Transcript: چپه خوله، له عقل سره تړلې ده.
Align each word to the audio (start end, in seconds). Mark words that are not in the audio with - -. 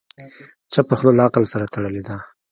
چپه 0.73 0.93
خوله، 0.99 1.11
له 1.17 1.23
عقل 1.27 1.43
سره 1.51 1.65
تړلې 1.73 2.01
ده. 2.07 2.15